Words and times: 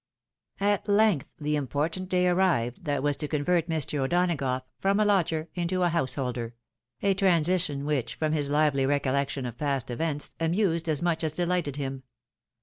"At 0.73 0.89
length 0.89 1.27
the 1.39 1.55
important 1.55 2.09
day 2.09 2.27
arrived, 2.27 2.85
that 2.85 3.03
was 3.03 3.15
to 3.17 3.27
convert 3.27 3.69
Mr. 3.69 3.99
O'Donagough 3.99 4.63
from 4.79 4.99
a 4.99 5.05
lodger 5.05 5.47
into 5.53 5.83
a 5.83 5.89
T^ouseholder; 5.91 6.53
a 7.03 7.13
transi 7.13 7.59
tion 7.63 7.85
which, 7.85 8.15
from 8.15 8.31
his 8.31 8.49
hvely 8.49 8.87
recollection 8.87 9.45
of 9.45 9.59
past 9.59 9.89
evenis, 9.89 10.31
amused, 10.39 10.89
as 10.89 11.03
much 11.03 11.23
as 11.23 11.35
dehghted 11.35 11.75
him. 11.75 12.01